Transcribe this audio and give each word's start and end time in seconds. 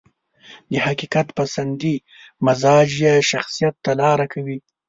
د 0.71 0.73
حقيقت 0.85 1.27
پسندي 1.39 1.95
مزاج 2.45 2.89
يې 3.03 3.13
شخصيت 3.31 3.75
ته 3.83 3.91
لاره 4.01 4.25
کوي. 4.33 4.57